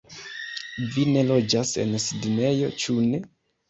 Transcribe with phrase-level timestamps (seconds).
[0.95, 3.27] Vi ne loĝas en Sidnejo, ĉu ne?